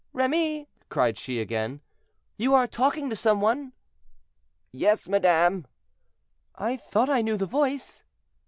"Remy," 0.13 0.67
cried 0.89 1.15
she 1.19 1.39
again, 1.39 1.79
"you 2.35 2.55
are 2.55 2.65
talking 2.65 3.07
to 3.11 3.15
some 3.15 3.39
one?" 3.39 3.71
"Yes, 4.71 5.07
madame." 5.07 5.67
"I 6.55 6.75
thought 6.75 7.07
I 7.11 7.21
knew 7.21 7.37
the 7.37 7.45
voice." 7.45 8.03